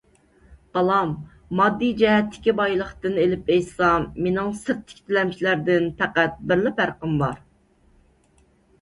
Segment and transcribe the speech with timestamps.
[0.77, 1.11] بالام،
[1.59, 7.43] ماددىي جەھەتتىكى بايلىقتىن ئېلىپ ئېيتسام، مېنىڭ سىرتتىكى تىلەمچىلەردىن پەقەت بىرلا پەرقىم بار.